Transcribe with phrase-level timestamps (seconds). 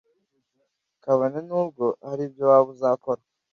[1.03, 3.21] kabone nubwo hari ibyo waba uzakora